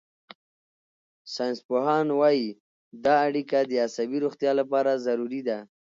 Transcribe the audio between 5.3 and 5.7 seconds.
ده.